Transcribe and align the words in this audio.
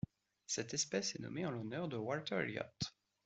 Cette 0.47 0.73
espèce 0.73 1.15
est 1.15 1.19
nommée 1.21 1.45
en 1.45 1.51
l'honneur 1.51 1.87
de 1.87 1.95
Walter 1.95 2.33
Elliot. 2.37 2.63